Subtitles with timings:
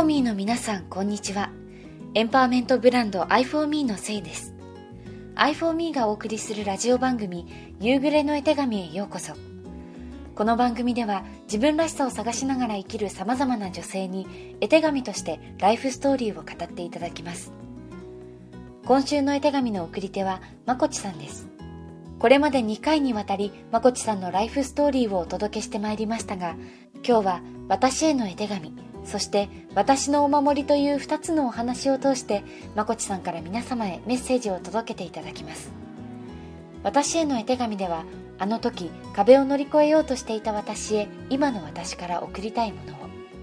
[0.00, 1.50] iForMe の皆さん、こんにちは。
[2.14, 4.54] エンパワーメントブランド iForMe のせいです。
[5.34, 7.46] iForMe がお送りするラジオ番組、
[7.80, 9.34] 夕暮れの絵手紙へようこそ。
[10.34, 17.52] この番組では自分らしさを探しながら生きる様々な女性に絵手紙としてライフストーリーを語っていただきます。
[18.86, 21.46] 今週の絵手紙の送り手はまこちさんです。
[22.18, 26.56] これまで2回にわたりまこちさんのライフストーリーをお届けしてまいりましたが、
[27.06, 28.72] 今日は私への絵手紙、
[29.04, 35.72] そして私のお守りという2つのお話を通してまこちさんから皆様へメッセージを届けていただきます。
[36.82, 38.04] 私への絵手紙では
[38.38, 42.96] あの時壁を乗り越えようとしていた私へ今の私から送りたいものを。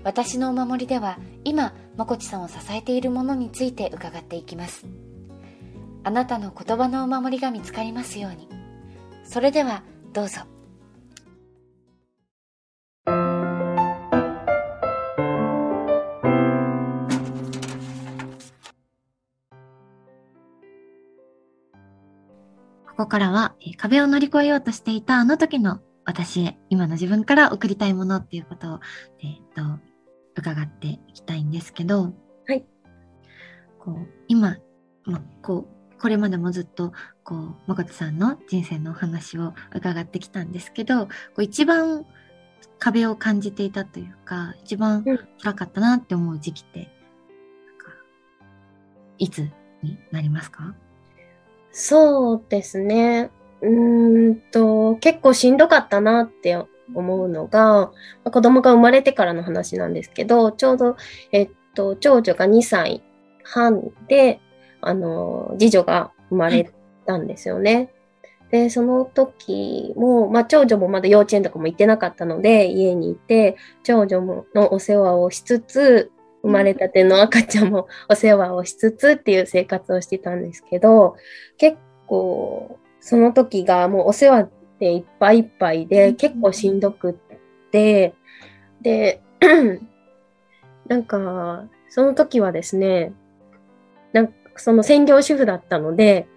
[0.04, 4.86] 私のお守りでは今まこちさんを支えているものについて伺っていきます。
[6.04, 8.48] あなたの言葉のお守りが見つかりますように。
[9.26, 9.84] それでは
[10.14, 10.57] どうぞ。
[22.98, 28.80] ここからは、え壁を乗り越えようとしていたあの時の私へ、今の自分から送りたいものっていうことを、
[29.22, 29.62] えっ、と、
[30.36, 32.16] 伺っていきたいんですけど、
[32.48, 32.66] はい。
[33.78, 34.58] こう、今、
[35.04, 36.92] ま、こう、これまでもずっと、
[37.24, 42.04] こう、まこさんの人生のお話を伺ってきたんですけど、こう一番
[42.80, 46.86] 壁を感じていたというか、一番辛かったなって思う時期って、うん、
[49.20, 49.52] いつ
[49.84, 50.74] になりますか？
[51.80, 53.30] そうですね。
[53.62, 56.58] うんと、結構しんどかったなって
[56.96, 57.92] 思うのが、
[58.24, 60.98] 子供が生まれてからの話なんですけど、ちょうど、
[61.32, 63.04] えっと、長女が2歳
[63.44, 64.42] 半で、
[64.82, 66.68] あの、次女が生まれ
[67.06, 67.94] たんですよね。
[68.50, 76.12] で、その時も、まあ、長女もまだ幼稚園とかも行ってなかったので、家にいて、長女ものお世話をしつつ、
[76.48, 81.18] 生まれたての赤ちゃんもお世話をしつつっていう生活をしてたんですけど、
[81.58, 81.78] 結
[82.08, 84.50] 構、その時がもうお世話
[84.80, 87.14] でいっぱいいっぱいで、結構しんどくっ
[87.72, 88.14] て、
[88.82, 89.22] で、
[90.88, 93.14] なんか、その時はですね、
[94.14, 96.28] なんかその専業主婦だったので、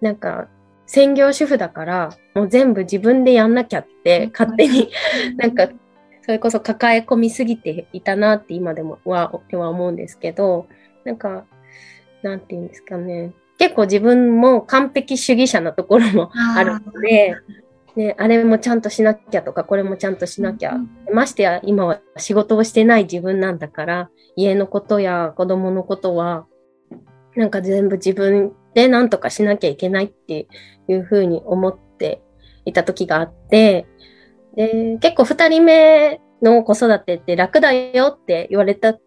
[0.00, 0.48] なんか、
[0.86, 4.90] 専業主婦だから、もう全部自分でやんなきゃって、勝手に、
[5.36, 5.68] なんか
[6.28, 10.68] それこそ抱え込みすぎていたなって今でもはでは思うんですけど、
[11.06, 11.46] なんか、
[12.22, 13.32] なんて言うんですかね。
[13.56, 17.34] 結構自分も完璧主義者なところもあるので、
[17.96, 20.74] ね、あれもちゃんとしなきゃとか、これもちゃんとしなきゃ。
[21.14, 26.44] ましてや、今は仕事をしてない自分なんだから、家のことや子供のことは、
[27.36, 30.46] なんか全部自分で何とかしなきゃいけないって
[30.88, 32.20] いうふうに思って
[32.66, 33.86] いた時があって、
[34.58, 38.98] で、結構二人目の子育てって楽だよって言われた、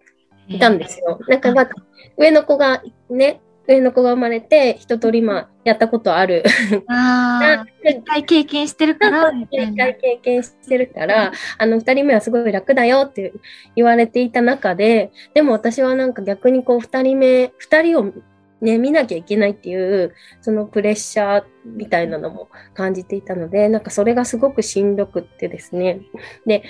[0.48, 1.20] いたんですよ。
[1.28, 1.70] なんかまあ、
[2.18, 6.44] 上の子がね、上の子が生まれて、一通りまあ、やったことある。
[6.88, 9.30] ああ、 一回経験してるから。
[9.30, 13.34] 一回経験してるから、あの、二人目はすごい楽だよって
[13.76, 18.14] 言われていた中で、でも私はなんか逆にこう、二人目、二人を
[18.62, 26.02] ね、見なきゃいけないっていう、そのプレッシャーみたいなのも感じていたので、なんかそれがすごくしんどくってですね。
[26.46, 26.64] で、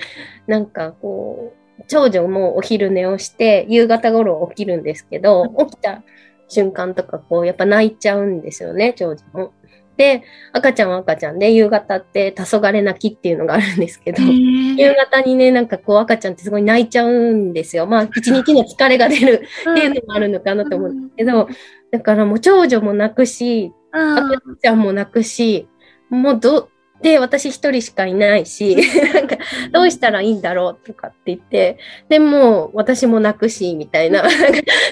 [0.47, 6.03] なんかこう、長女もお昼寝をして、夕方頃起きるんですけど、起きた
[6.47, 9.53] 瞬間とか、こう、やっぱ泣いちゃうんですよね、長女も。
[9.97, 10.23] で、
[10.53, 17.85] 赤ちゃんは赤ちゃんで、夕方って黄昏泣きっていうのがあるんですけど、夕方にね、なんかこう赤ちゃんってすごい泣いちゃうんですよ。
[17.85, 21.47] まあ、一日の疲れが出るっていうのもあるのかなと思うんですけど、
[21.91, 25.67] だからもう長女も泣くし、赤ちゃんも泣くし、
[26.09, 26.69] もうど、
[27.01, 28.75] で、私一人しかいないし、
[29.13, 29.37] なんか、
[29.71, 31.79] どうしたらいいんだろうとかって言って、
[32.09, 34.23] でも、私も泣くし、みたいな、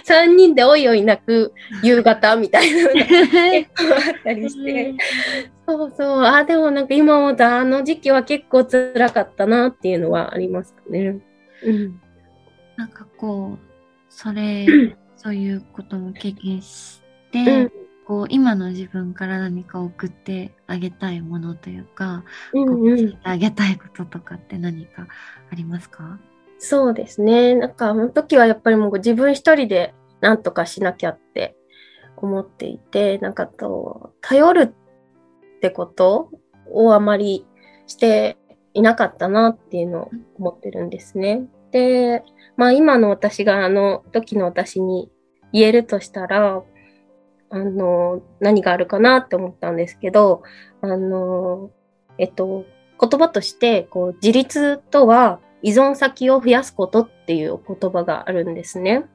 [0.04, 4.96] 三人でおいおい泣く夕方みたいなのが結構あったりして、
[5.68, 11.20] そうそう、あ、でもなんか今思ったあの時期は結構辛かったなっていうのはありますかね。
[11.64, 12.02] うん。
[12.76, 13.70] なんかこう、
[14.10, 14.66] それ、
[15.22, 17.02] そういうことも経験し
[17.32, 17.72] て、うん、
[18.08, 22.24] こう今の自分から何か送ってあげたいものというか、
[22.54, 25.08] うんうん、こうあげたいこととかって何か
[25.52, 26.20] ありますか？
[26.58, 27.56] そうですね。
[27.56, 31.56] なんか、あの時はやっぱりもう自分一人で何とかしなきゃって
[32.18, 36.30] 思っていて、なんかと、頼るってこと
[36.70, 37.46] をあまり
[37.88, 38.38] して
[38.74, 41.44] いなかったなっていうのを思ってるんですね。
[41.72, 42.24] で、
[42.58, 45.10] まあ今の私があの時の私に
[45.54, 46.64] 言えるとしたら、
[47.52, 50.44] あの、何があるかなって思ったんですけど、
[50.82, 51.72] あの、
[52.18, 52.66] えっと、
[53.00, 59.06] 言葉として、こう、自立とは依存先を増やすことっていう言葉があるんですね。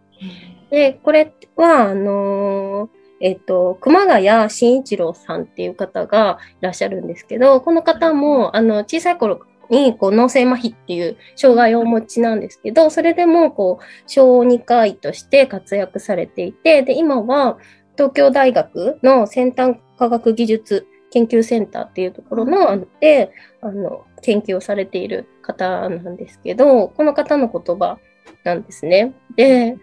[0.70, 2.88] で、これは、あの
[3.20, 9.40] えっ、と、熊谷慎一郎さんっていう方がいらっしゃるんですけど、この方も、あの、小さい頃
[9.70, 17.58] に、こう、脳性麻痺っていう障害をお持ちなんですけど、それでも、こう、小児科医として活躍されていて、で、今は、
[17.96, 23.30] 東京大学の先端科学技術研究センターっていうところの、あので、
[23.60, 27.98] あの、研究をされている方なんですけど、この方の言葉
[28.42, 29.14] なんですね。
[29.36, 29.76] で、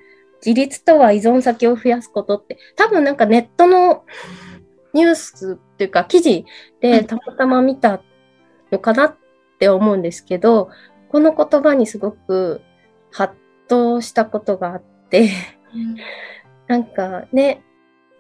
[0.45, 4.04] 自立とは依存先を増やすことって、多分なんかネットの
[4.94, 6.45] ニュースっていうか記事
[6.81, 8.01] でたまたま見た
[8.72, 9.16] のかなっ
[9.61, 10.69] て思うんですけど、
[11.09, 12.61] この言葉にすごく
[13.11, 13.31] ハッ
[13.69, 15.29] としたことがあって、
[16.67, 17.61] なんかね、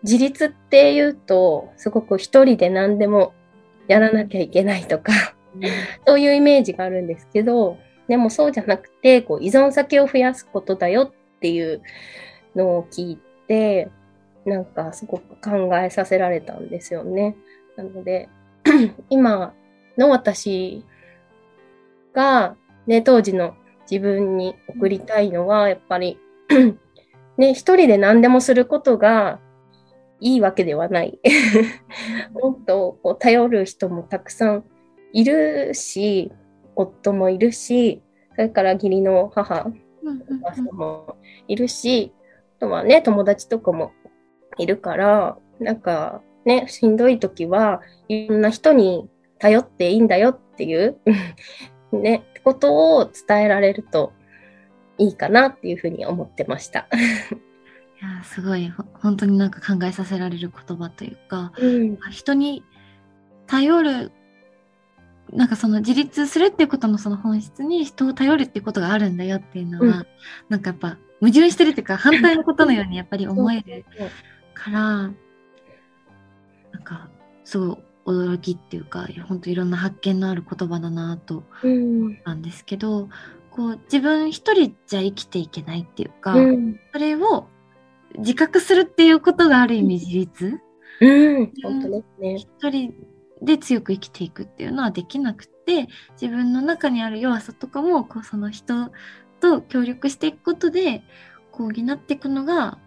[0.03, 3.33] 自立っていうと、すごく一人で何でも
[3.87, 5.13] やらなきゃいけないとか、
[6.05, 11.81] そういうイメージがあるんですけど、でもそうじゃなくて、こう依存先を増やすことだよっていう
[12.55, 13.89] のを聞いて、
[14.45, 17.35] なんかすごく考えさせられたんですよね。
[17.77, 18.29] なので、
[19.09, 19.55] 今
[19.97, 20.85] の私
[22.13, 22.55] が、
[22.87, 23.55] ね、当時の
[23.89, 26.17] 自分に送りたいのは、やっぱり
[27.37, 29.39] ね、一人で何でもすることが
[30.19, 31.19] いいわけではない。
[32.33, 34.63] もっとこう頼る人もたくさん
[35.13, 36.31] いるし、
[36.75, 38.01] 夫もいるし、
[38.35, 39.71] それから義理の母
[40.03, 41.17] お母さんも
[41.47, 42.13] いるし、
[42.57, 43.91] あとはね、友達とかも
[44.57, 49.09] いるから、なんかね、しんどい時はいろんな人に
[49.39, 50.97] 頼っていいんだよっていう
[51.99, 54.13] ね、ことを伝えられると
[54.97, 56.87] いいかなっていうふうに思ってました。
[58.01, 58.71] いやすごい。
[58.93, 62.63] 本当になんか考えさせられる言葉というか、うん、人に
[63.47, 64.11] 頼る
[65.33, 70.07] なんかその自立するっていうことのその本質に人を頼るっていうことがあるんだよっていうのは、うん、
[70.49, 73.85] なんかやっぱ矛盾してるっていうか反対のことのようにやっぱり思える
[74.53, 75.13] からなん
[76.83, 77.09] か
[77.45, 77.77] すごい
[78.11, 83.09] 驚きっていうか本当いろんな発見のある言葉だなと思ったんですけど、うん、
[83.51, 87.47] こう自分一人じゃ生きていけないっていうか、うん、それを
[88.17, 90.59] 自覚するっていうことがある意味自立。
[90.99, 92.35] うん、本当ですね。
[92.35, 92.93] 一人
[93.41, 95.87] で強く生きていくっていうのはできなくて
[96.21, 98.91] 自分の中にある弱さとかもこうその人
[99.39, 101.03] と協力していくことで
[101.51, 102.77] こう補っていくのが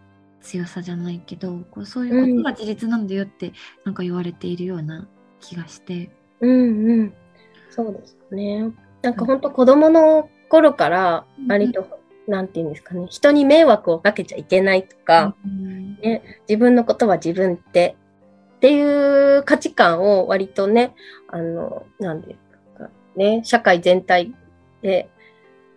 [0.40, 3.52] 強さじゃないけどこうそういうことが自立なんだよって
[3.84, 5.08] なんか言われているような
[5.44, 6.10] 気がして。
[6.40, 7.14] うんうん、
[7.70, 8.70] そうですね。
[9.02, 11.86] なんか本当子供の頃から割と、
[12.26, 13.06] うん、なんて言うんですかね。
[13.08, 17.96] 人に迷惑をかけちゃいけないとか、うん、ね、自分のことは自分って。
[18.56, 20.94] っていう価値観を割とね、
[21.28, 22.34] あの、なんで
[22.78, 24.34] かね、社会全体
[24.80, 25.10] で、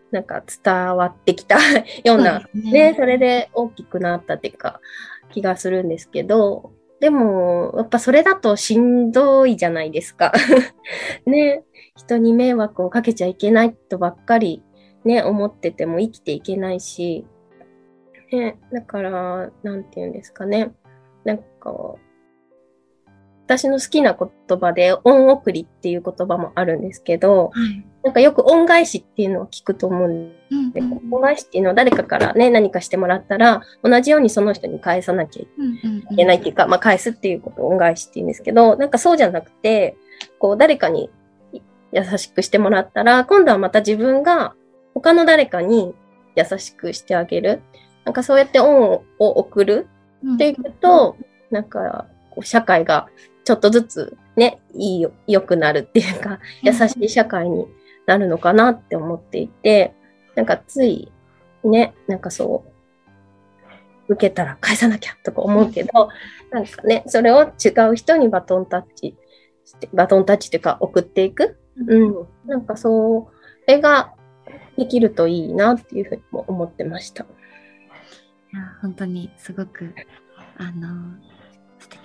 [0.10, 1.58] なんか伝わってきた
[2.06, 4.80] ような、ね、ね、それで大きくなったっていうか、
[5.32, 10.34] 気がするんですけど、でも、やっぱそれだとしんどいじゃないですか。
[11.26, 11.64] ね、
[11.96, 14.64] 人に迷惑をかけちゃいけないとばっかり
[15.08, 17.26] ね、思ってても生きていけないし、
[18.32, 20.74] ね、だから、なんて言うんですかね。
[21.24, 21.96] なんか、
[23.46, 36.38] 私の好きな言葉で、恩送りっていう言葉もあるんですけど、はい、なんかよく恩返しっていうのを聞くと思うんで、うんうん、恩返しっていうのは誰かからね、何かしてもらったら、同じようにその人に返さなきゃいけない。
[36.38, 39.98] っていうか、まあ返すっていうことを恩返しっていうんですけど、なんかそうじゃなくて、
[40.40, 41.10] こう誰かに
[41.92, 44.54] 優しくしてもらったら、今度はまた自分が
[44.94, 45.94] 他の誰かに
[46.38, 47.62] 優しくしてあげる。
[48.06, 49.88] なんかそうやって恩を送る。
[50.36, 51.18] っていくと、
[51.52, 52.08] なんか
[52.42, 53.08] 社会が
[53.44, 57.66] ちょっとずつね、いいよ、良くなるっていうか、優しい社会に
[58.08, 59.94] なるのかなって思っていて、
[60.36, 61.12] なんかつい、
[61.64, 62.66] ね、なんかそ
[64.08, 66.10] う、受けたら返さなきゃとか思うけど、
[66.52, 69.18] なんかね、それを違う人にバトンタッチ
[69.66, 71.60] して、バトンタッチというか送っていく？
[71.76, 72.28] うん。
[72.46, 73.30] なんかそ
[73.68, 74.14] れが
[74.78, 77.26] できるといいなっていうふうにも思ってました。
[77.26, 77.28] い
[78.56, 79.94] や、本当にすごく、
[80.58, 81.18] あの、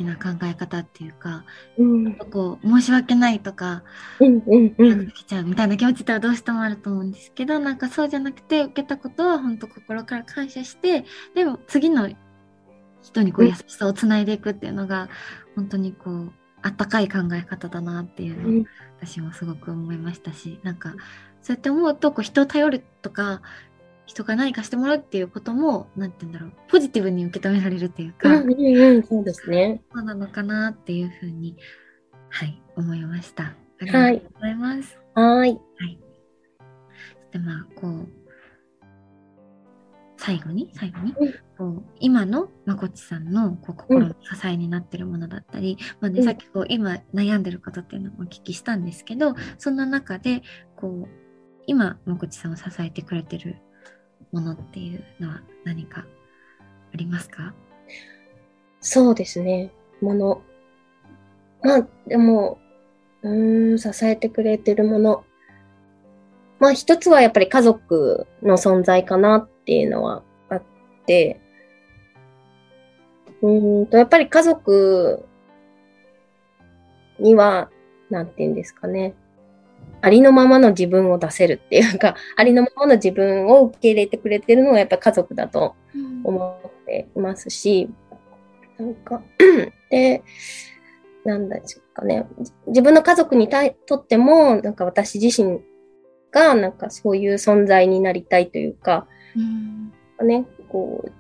[0.02, 1.44] な考え方っていうか、
[1.78, 3.82] うん、こう申し訳ないとか、
[4.20, 11.04] うんうんうん、きちゃうみたいな気持ちってはどうしてもあると思うんですけどなんかそうじゃなくて受けたことは本当心から感謝して
[11.34, 12.10] でも次の
[13.02, 15.08] 人にこう優しさをつないでいくっていうのが、
[15.56, 16.32] 本当にこう
[16.62, 18.64] あったかい考え方だなっていうのを
[19.00, 20.94] 私もすごく思いましたし、なんか
[21.42, 23.42] そうやって思うとこう人を頼るとか
[24.12, 29.82] 人が何かしてもらうっていうことも、なんて言うんだろう、ポジティブに受け止められるっていうか、うんうんうん、そうですね。
[29.92, 31.56] そうなのかなっていうふうに、
[32.28, 33.44] はい、思いました。
[33.44, 34.98] ありがとうございます。
[35.14, 35.50] はい。
[35.50, 35.98] はい。
[37.32, 38.08] でまあこう
[40.18, 50.42] 最後に最後に、うんこう今のまこっちさんのこう心の支えになってるものだったり、まあねうんさっきこう今悩んでることっていうのもお聞きしたんですけどそんな中で
[50.76, 51.08] こう
[51.66, 53.58] 今まこっちさんを支えてくれてる
[54.32, 56.04] ものっていうのは何か
[56.92, 57.54] ありますか？
[58.80, 59.70] そうですね。
[60.00, 60.42] もの。
[61.62, 62.58] まあ、でも、
[63.22, 65.24] うん、支えてくれてるもの。
[66.58, 70.62] まあ、一つはやっぱり家族の存在かなっていうのはあっ
[71.06, 71.40] て、
[73.42, 75.26] うんと、やっぱり家族
[77.18, 77.70] には、
[78.10, 79.14] なんていうんですかね。
[80.02, 85.76] ありのままの自分を出せるっていうか、ありのままの自分を受け入れてくれてるのはやっぱり家族だと
[86.24, 87.88] 思っていますし、
[88.78, 89.22] なんか、
[89.90, 90.22] で、
[91.24, 95.60] なんですかね、じ自分の家族に対とっても、なんか私自身
[96.32, 99.06] が、なんかそういう存在になりたいというか、
[99.36, 100.26] うん。
[100.26, 101.12] ね、こう、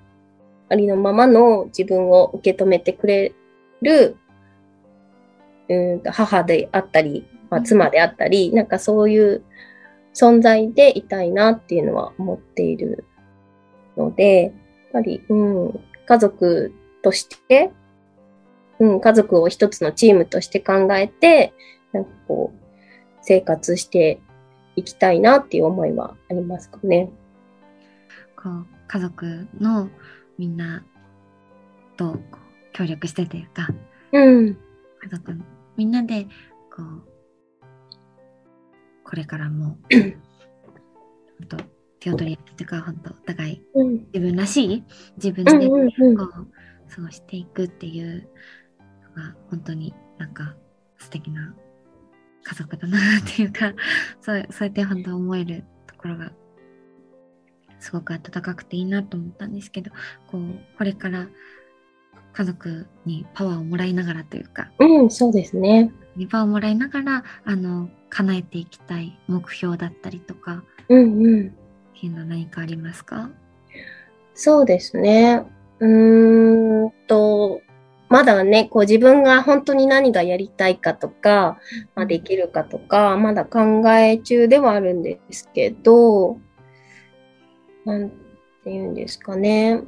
[0.68, 3.32] ありのままの自分を受け止めてくれ
[3.80, 4.16] る、
[5.68, 9.44] うーんと母であったり、まあ、うん妻であったり、なんかそういう
[10.14, 13.04] 存在でいたいなっていうのは思っている
[13.96, 14.52] ので、やっ
[14.92, 17.70] ぱり、うん、家族として、
[18.78, 21.52] うん、家族を一つのチームとして考えて、
[21.92, 22.58] なんかこう、
[23.20, 24.18] 生活して
[24.74, 27.10] いきたいなっていう思いはありますかね。
[28.34, 29.88] こう家族の
[30.38, 30.84] みんな
[31.98, 32.18] と
[32.72, 33.68] 協力してというか
[34.10, 34.56] うん。
[35.02, 35.38] 家族
[35.76, 36.26] みんなで
[36.74, 37.11] こう
[39.12, 40.14] これからも本
[41.46, 41.56] 当
[42.00, 44.06] 手を取り合ってか本当お互いうん。
[44.06, 44.84] 自分らしい
[45.22, 46.24] 自分うんでこ。
[46.24, 46.48] う
[46.88, 48.26] 過ごしていくっていう
[49.14, 50.56] のが本当になんか
[50.96, 51.54] 素敵な
[52.42, 53.74] 家族だなっていうか
[54.22, 56.32] そうそうやって本当思えるところが
[57.80, 59.90] すごく温かくていいなと思ったんですけど
[60.26, 61.28] こうこれから
[62.32, 65.92] 家族にパワーをもらいながらというかうん、そうですね。
[66.16, 71.48] にパワーをもらいながらあの叶えていきたい目標だったりとかうんうん。
[71.48, 73.30] っていうのは何かありますか？
[74.34, 75.44] そうですね。
[75.78, 77.60] うーんと、
[78.08, 81.58] まだね、こう自分が本当に何がやりたいかとか、
[81.94, 86.38] まあ、できるかとか、まだ考え中ではあるんですけど、
[87.84, 88.16] なんて
[88.66, 89.80] 言うんですかね。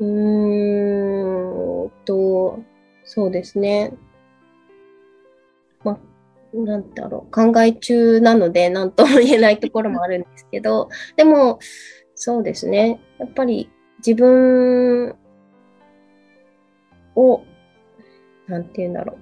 [0.00, 2.60] うーんと、
[3.04, 3.92] そうですね。
[5.84, 11.58] まあ、なんだろう、考え中なので、なんとも言えないところもあるんですけど、でも、
[12.14, 13.00] そうですね。
[13.18, 15.16] やっぱり自分
[17.16, 17.42] を、
[18.46, 19.18] なんて言うんだろう。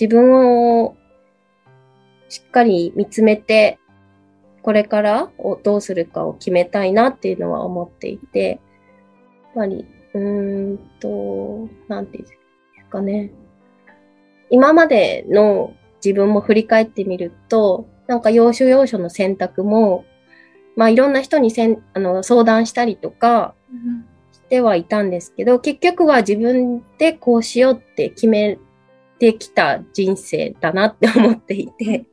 [0.00, 0.96] 自分を
[2.28, 3.78] しっかり見つめて、
[4.62, 12.36] これからをどうするかを決めたいなっていうのは思っていて、やっぱり、うーんと、なんて言うんで
[12.82, 13.30] すかね。
[14.50, 20.04] 今までの自分も振り返ってみると、なんか要所要所の選択も、
[20.76, 23.54] まあいろんな人にせんあの相談したりとか
[24.32, 28.58] してはいたんですけど、結局は自分でこうしようって決め
[29.18, 32.04] てきた人生だなって思っていて、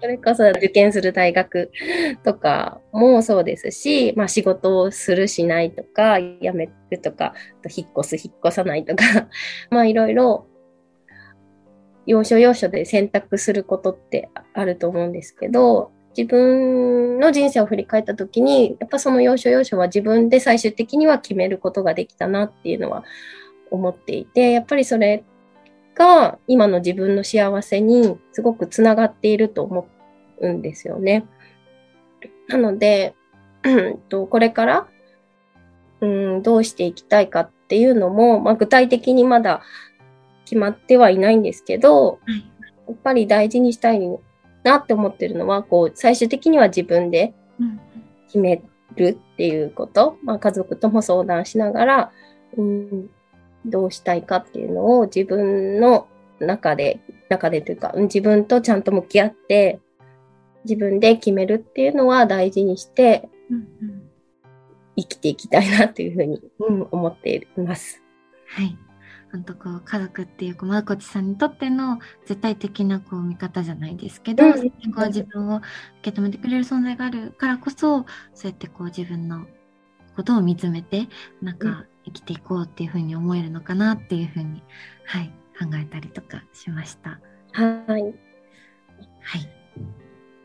[0.00, 1.70] それこそ受験する大学
[2.24, 9.04] とかもそうですし、まあ仕事をするしないとか、辞めるとか、と引っ越す引っ越さないとか、
[9.70, 10.46] まあいろいろ
[12.06, 23.04] 要所要所で選択することってあると思うんですけど、自分の人生を振り返った時に、やっぱその要所要所は自分で最終的には決めることができたなっていうのは
[23.70, 25.24] 思っていて、やっぱりそれ
[25.94, 29.86] が今の自分の幸せにすごくつながっていると思
[30.40, 31.26] うんですよね。
[32.48, 33.14] なので、
[33.62, 34.88] うんとこれから、
[36.00, 39.62] うん、どうしていきたいかっていうのも、まあ、具体的にまだ
[40.44, 42.44] 決まってはいないんですけど、はい。
[42.88, 44.00] やっぱり大事にしたい
[44.64, 47.80] なって思ってるのは、こう、最終的には自分でうん。
[48.26, 48.62] 決め
[48.96, 52.12] るっていうこと、まあ、家族とも相談しながら、
[52.56, 53.10] うん、
[53.66, 59.80] どうしたいかっていうのを自分の中で、中でというか、うん自分とちゃんと向き合って、
[60.64, 64.02] 自分で決めるっていうのは大事にしてうんうん
[64.96, 68.02] 生きていきたいなっていうふうに、うん、思っています。
[68.48, 68.76] はい。
[69.32, 74.52] 本当こう家族っていうこうまこちさんにとっての絶対的なこう見方じゃないですけど、うん
[74.92, 75.58] こう自分を
[76.00, 77.76] 受け止めてくれる存在があるからこそ
[78.34, 79.46] そうやってこう自分の
[80.16, 81.08] ことを見つめて
[81.40, 84.62] なんか生きていこうっていうふうに思えるのかなっていうふうに、
[85.04, 87.20] はい、考えたりとかしました。
[87.52, 87.92] はい。
[87.92, 88.12] はい。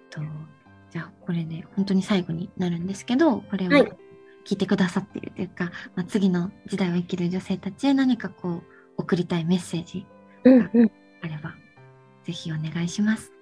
[0.09, 0.21] と
[0.91, 3.91] じゃあこれで本当に最後になるんですけど、これをはい
[4.45, 8.63] 聞いてくださっているというか、まあ、次の時代を生きる女性たちへ何かこう
[8.97, 10.05] 送りたいメッセージ
[10.43, 10.91] うんうん。
[11.21, 11.55] あれば、
[12.23, 13.33] ぜひお願いします。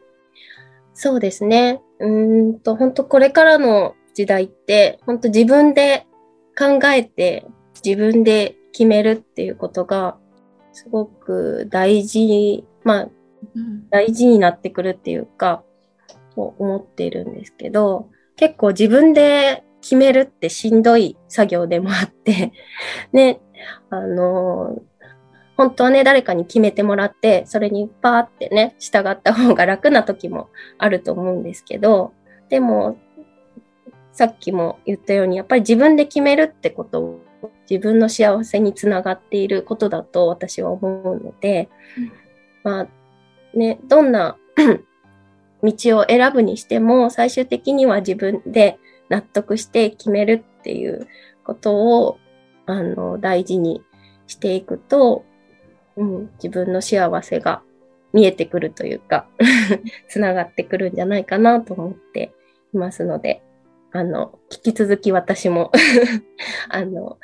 [0.94, 1.82] そうですね。
[2.00, 6.08] うーんと、本当これからの時代って、本当自分で
[6.58, 7.46] 考えて、
[7.84, 10.18] 自分で決めるっていうことが、
[10.72, 13.10] すごく大事、まあ、
[13.56, 13.90] うん。
[13.90, 15.64] 大事になってくるっていうか、
[16.36, 22.54] と思っているんですけど、結構自分で決めるってしんどい作業でもあって、
[23.12, 23.42] ね、
[23.90, 24.82] あの、
[25.56, 30.50] 本当はね、誰かに決めてもらって、それにパーってね、従った方が楽な時も
[30.80, 32.14] あると思うんですけど、
[32.50, 32.98] でも、
[34.12, 37.22] さっきも言ったように、やっぱり自分で決めるってことを、
[37.70, 41.70] 自分の幸せにつながっていることだと私は思うので、
[42.64, 42.88] まあ、
[43.58, 44.38] ね、どんな
[45.64, 51.08] 道を選ぶにしても、最終的には自分で納得して決めるっていう
[51.44, 52.18] ことを、
[52.66, 53.84] あの、大事に
[54.28, 55.26] していくと、
[55.96, 57.62] うん、自分の幸せが
[58.14, 59.28] 見えてくるというか、
[60.10, 62.34] つながってくるんじゃないかなと思って
[62.74, 63.42] いますので、
[63.94, 65.72] あの、引き続き私も、
[66.68, 67.20] あの、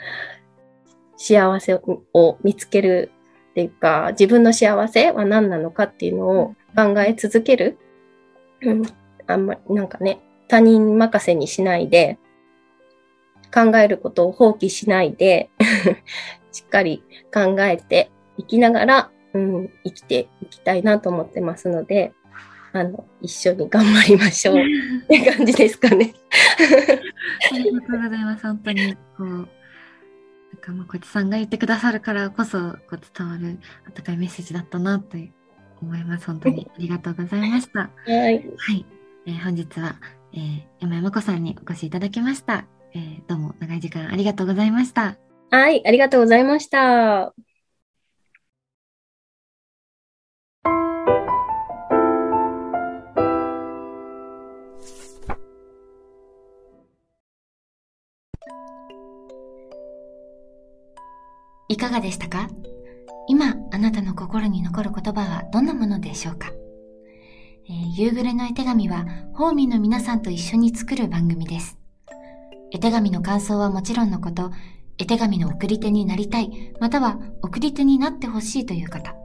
[1.17, 1.73] 幸せ
[2.13, 3.11] を見つける
[3.51, 7.77] っていうか、自分の幸せは何なのかっていうのを考え続ける。
[8.61, 8.83] うん、
[9.25, 12.19] あんまり、なんかね、他人任せにしないで、
[13.51, 15.49] 考えることを放棄しないで、
[16.51, 22.13] しっかり考えていきながら、うん、生きていきたいなと思ってますので、
[22.73, 24.57] あの、一緒に頑張りましょう
[25.05, 26.13] って感じですかね。
[27.51, 28.43] ありがとうございます。
[28.43, 29.47] 本当に、こう、なん
[30.61, 32.59] か、まあ、こちさんが言ってくださるからこそ、
[32.89, 35.17] こう伝わる温かいメッセージだったなと
[35.81, 36.27] 思います。
[36.27, 37.89] 本当にありがとうございました。
[38.05, 38.45] はい。
[38.57, 38.85] はい。
[39.25, 39.95] えー本日は、
[40.33, 42.65] えー山山子さんにお越しいただきました。
[42.93, 45.17] えーどうも長い時間ありがとうございました。
[45.51, 47.33] はい、ありがとうございました。
[61.79, 62.49] かがでしたか？
[63.27, 66.51] 今、あなたの心に残る言葉はどんなものでしょうか、
[67.67, 71.77] えー夕暮れの絵手紙は、ホーミーの皆さんと一緒に作る番組です。
[72.71, 74.51] 絵手紙の感想はもちろんのこと、
[74.97, 79.15] 絵手紙の送り手になりたい、または送り手になってほしいという方、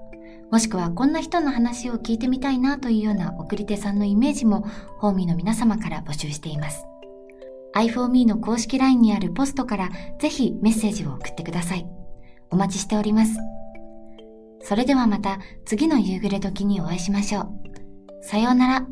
[0.51, 4.67] もしくはこんな人の話を聞いてみたいなというような送り手さんのイメージも、
[4.99, 6.85] ホーミーの皆様から募集しています。
[7.75, 9.91] i4me の公式 LINE にあるポストから
[10.21, 12.04] ぜひメッセージを送ってください。
[12.55, 13.37] お待ちしております。
[14.61, 17.49] それではまた次の夕暮れ時にお会いしましょう。
[18.23, 18.87] さようなら。